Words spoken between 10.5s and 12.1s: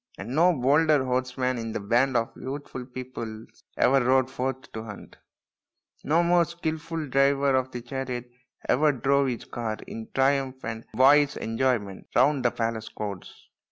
and boyish enjoyment L 162 THE INDIAN STORY